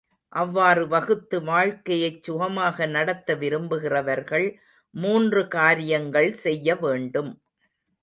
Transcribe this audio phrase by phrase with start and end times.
[0.33, 4.47] அவ்வாறு வகுத்து வாழ்க்கையைச் சுகமாக நடத்த விரும்புகிறவர்கள்
[4.93, 7.33] மூன்று காரியங்கள் செய்ய வேண்டும்.